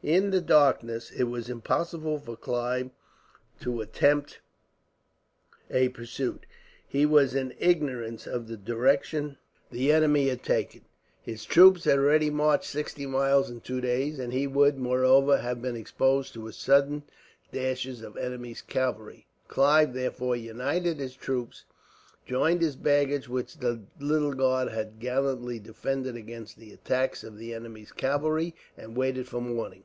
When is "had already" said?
11.82-12.30